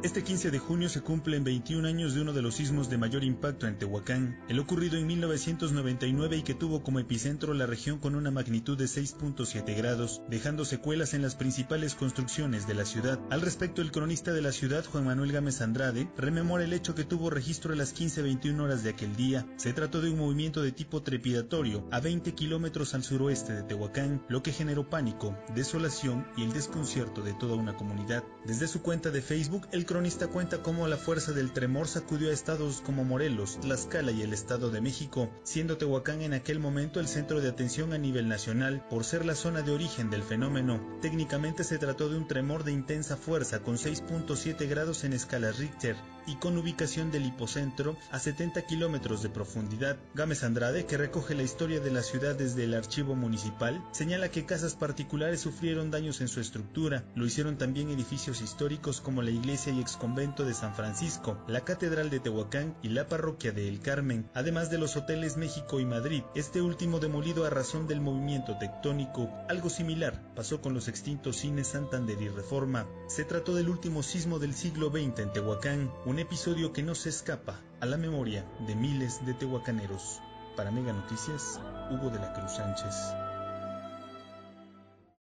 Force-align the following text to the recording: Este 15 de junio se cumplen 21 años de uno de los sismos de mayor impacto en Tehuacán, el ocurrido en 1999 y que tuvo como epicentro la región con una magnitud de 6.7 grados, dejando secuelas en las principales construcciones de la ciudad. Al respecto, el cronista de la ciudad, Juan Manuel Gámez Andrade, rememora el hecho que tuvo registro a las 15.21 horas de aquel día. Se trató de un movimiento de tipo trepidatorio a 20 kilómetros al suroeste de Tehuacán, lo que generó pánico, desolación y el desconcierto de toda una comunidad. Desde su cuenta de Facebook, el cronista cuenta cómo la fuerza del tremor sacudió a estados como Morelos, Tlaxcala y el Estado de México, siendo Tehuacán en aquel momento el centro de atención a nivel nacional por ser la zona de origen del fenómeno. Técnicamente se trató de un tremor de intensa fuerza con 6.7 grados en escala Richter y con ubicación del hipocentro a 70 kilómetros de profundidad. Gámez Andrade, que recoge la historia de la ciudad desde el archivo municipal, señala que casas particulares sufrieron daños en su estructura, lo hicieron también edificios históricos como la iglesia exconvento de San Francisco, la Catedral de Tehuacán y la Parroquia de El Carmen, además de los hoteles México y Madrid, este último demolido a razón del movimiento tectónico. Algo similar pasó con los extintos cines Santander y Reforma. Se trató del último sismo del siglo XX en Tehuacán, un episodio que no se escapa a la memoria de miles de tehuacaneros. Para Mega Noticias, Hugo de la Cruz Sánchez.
Este 0.00 0.22
15 0.22 0.52
de 0.52 0.60
junio 0.60 0.88
se 0.88 1.00
cumplen 1.00 1.42
21 1.42 1.88
años 1.88 2.14
de 2.14 2.20
uno 2.20 2.32
de 2.32 2.40
los 2.40 2.54
sismos 2.54 2.88
de 2.88 2.96
mayor 2.96 3.24
impacto 3.24 3.66
en 3.66 3.76
Tehuacán, 3.78 4.38
el 4.48 4.60
ocurrido 4.60 4.96
en 4.96 5.08
1999 5.08 6.36
y 6.36 6.42
que 6.42 6.54
tuvo 6.54 6.84
como 6.84 7.00
epicentro 7.00 7.52
la 7.52 7.66
región 7.66 7.98
con 7.98 8.14
una 8.14 8.30
magnitud 8.30 8.78
de 8.78 8.84
6.7 8.84 9.76
grados, 9.76 10.22
dejando 10.30 10.64
secuelas 10.64 11.14
en 11.14 11.22
las 11.22 11.34
principales 11.34 11.96
construcciones 11.96 12.68
de 12.68 12.74
la 12.74 12.84
ciudad. 12.84 13.18
Al 13.28 13.40
respecto, 13.40 13.82
el 13.82 13.90
cronista 13.90 14.32
de 14.32 14.40
la 14.40 14.52
ciudad, 14.52 14.84
Juan 14.84 15.04
Manuel 15.04 15.32
Gámez 15.32 15.60
Andrade, 15.62 16.08
rememora 16.16 16.62
el 16.62 16.74
hecho 16.74 16.94
que 16.94 17.02
tuvo 17.02 17.28
registro 17.28 17.72
a 17.72 17.76
las 17.76 17.92
15.21 17.92 18.60
horas 18.60 18.84
de 18.84 18.90
aquel 18.90 19.16
día. 19.16 19.48
Se 19.56 19.72
trató 19.72 20.00
de 20.00 20.12
un 20.12 20.18
movimiento 20.18 20.62
de 20.62 20.70
tipo 20.70 21.02
trepidatorio 21.02 21.88
a 21.90 21.98
20 21.98 22.34
kilómetros 22.36 22.94
al 22.94 23.02
suroeste 23.02 23.52
de 23.52 23.64
Tehuacán, 23.64 24.24
lo 24.28 24.44
que 24.44 24.52
generó 24.52 24.88
pánico, 24.88 25.36
desolación 25.56 26.24
y 26.36 26.44
el 26.44 26.52
desconcierto 26.52 27.22
de 27.22 27.34
toda 27.34 27.56
una 27.56 27.76
comunidad. 27.76 28.22
Desde 28.46 28.68
su 28.68 28.80
cuenta 28.80 29.10
de 29.10 29.22
Facebook, 29.22 29.66
el 29.72 29.87
cronista 29.88 30.28
cuenta 30.28 30.62
cómo 30.62 30.86
la 30.86 30.98
fuerza 30.98 31.32
del 31.32 31.50
tremor 31.50 31.88
sacudió 31.88 32.28
a 32.28 32.34
estados 32.34 32.82
como 32.82 33.04
Morelos, 33.04 33.58
Tlaxcala 33.62 34.12
y 34.12 34.20
el 34.20 34.34
Estado 34.34 34.70
de 34.70 34.82
México, 34.82 35.30
siendo 35.44 35.78
Tehuacán 35.78 36.20
en 36.20 36.34
aquel 36.34 36.60
momento 36.60 37.00
el 37.00 37.08
centro 37.08 37.40
de 37.40 37.48
atención 37.48 37.94
a 37.94 37.98
nivel 37.98 38.28
nacional 38.28 38.84
por 38.90 39.04
ser 39.04 39.24
la 39.24 39.34
zona 39.34 39.62
de 39.62 39.72
origen 39.72 40.10
del 40.10 40.22
fenómeno. 40.22 40.78
Técnicamente 41.00 41.64
se 41.64 41.78
trató 41.78 42.10
de 42.10 42.18
un 42.18 42.28
tremor 42.28 42.64
de 42.64 42.72
intensa 42.72 43.16
fuerza 43.16 43.60
con 43.60 43.76
6.7 43.76 44.68
grados 44.68 45.04
en 45.04 45.14
escala 45.14 45.52
Richter 45.52 45.96
y 46.28 46.36
con 46.36 46.58
ubicación 46.58 47.10
del 47.10 47.24
hipocentro 47.24 47.96
a 48.10 48.18
70 48.18 48.66
kilómetros 48.66 49.22
de 49.22 49.30
profundidad. 49.30 49.96
Gámez 50.14 50.44
Andrade, 50.44 50.84
que 50.84 50.98
recoge 50.98 51.34
la 51.34 51.42
historia 51.42 51.80
de 51.80 51.90
la 51.90 52.02
ciudad 52.02 52.36
desde 52.36 52.64
el 52.64 52.74
archivo 52.74 53.14
municipal, 53.14 53.82
señala 53.92 54.30
que 54.30 54.44
casas 54.44 54.74
particulares 54.74 55.40
sufrieron 55.40 55.90
daños 55.90 56.20
en 56.20 56.28
su 56.28 56.40
estructura, 56.40 57.04
lo 57.14 57.24
hicieron 57.24 57.56
también 57.56 57.88
edificios 57.88 58.42
históricos 58.42 59.00
como 59.00 59.22
la 59.22 59.30
iglesia 59.30 59.72
exconvento 59.80 60.44
de 60.44 60.54
San 60.54 60.74
Francisco, 60.74 61.38
la 61.46 61.62
Catedral 61.62 62.10
de 62.10 62.20
Tehuacán 62.20 62.76
y 62.82 62.88
la 62.88 63.08
Parroquia 63.08 63.52
de 63.52 63.68
El 63.68 63.80
Carmen, 63.80 64.28
además 64.34 64.70
de 64.70 64.78
los 64.78 64.96
hoteles 64.96 65.36
México 65.36 65.80
y 65.80 65.86
Madrid, 65.86 66.22
este 66.34 66.62
último 66.62 66.98
demolido 66.98 67.44
a 67.44 67.50
razón 67.50 67.86
del 67.86 68.00
movimiento 68.00 68.58
tectónico. 68.58 69.30
Algo 69.48 69.70
similar 69.70 70.34
pasó 70.34 70.60
con 70.60 70.74
los 70.74 70.88
extintos 70.88 71.36
cines 71.36 71.68
Santander 71.68 72.20
y 72.20 72.28
Reforma. 72.28 72.86
Se 73.06 73.24
trató 73.24 73.54
del 73.54 73.68
último 73.68 74.02
sismo 74.02 74.38
del 74.38 74.54
siglo 74.54 74.90
XX 74.90 75.20
en 75.20 75.32
Tehuacán, 75.32 75.92
un 76.06 76.18
episodio 76.18 76.72
que 76.72 76.82
no 76.82 76.94
se 76.94 77.08
escapa 77.08 77.60
a 77.80 77.86
la 77.86 77.96
memoria 77.96 78.44
de 78.66 78.74
miles 78.74 79.24
de 79.24 79.34
tehuacaneros. 79.34 80.20
Para 80.56 80.70
Mega 80.70 80.92
Noticias, 80.92 81.60
Hugo 81.90 82.10
de 82.10 82.18
la 82.18 82.32
Cruz 82.32 82.52
Sánchez. 82.52 83.27